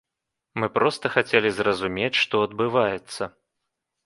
[0.61, 3.23] Мы проста хацелі зразумець, што адбываецца.